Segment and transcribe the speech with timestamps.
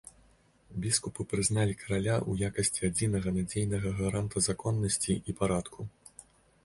[0.85, 5.79] Біскупы прызналі караля ў якасці адзінага надзейнага гаранта законнасці і парадку.